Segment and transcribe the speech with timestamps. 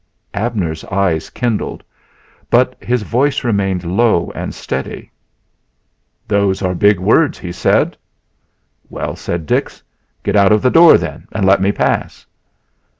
[0.33, 1.83] Abner's eyes kindled,
[2.49, 5.11] but his voice remained low and steady.
[6.27, 7.95] "Those are big words," he said.
[8.89, 9.83] "Well," cried Dix,
[10.23, 12.25] "get out of the door then and let me pass!"